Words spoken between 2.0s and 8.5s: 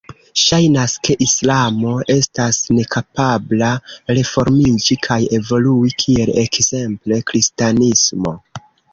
estas nekapabla reformiĝi kaj evolui kiel ekzemple kristanismo.